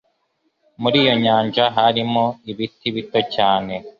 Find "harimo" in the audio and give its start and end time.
1.77-2.23